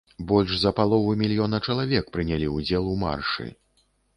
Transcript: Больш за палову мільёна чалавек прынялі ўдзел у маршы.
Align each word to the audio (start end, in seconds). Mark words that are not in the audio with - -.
Больш 0.29 0.53
за 0.61 0.71
палову 0.79 1.11
мільёна 1.23 1.59
чалавек 1.67 2.09
прынялі 2.17 2.51
ўдзел 2.57 2.91
у 2.95 2.99
маршы. 3.07 3.51